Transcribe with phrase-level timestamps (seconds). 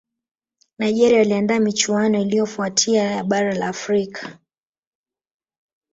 [0.79, 4.37] nigeria waliandaa michuano iliyofuatia ya bara la afrika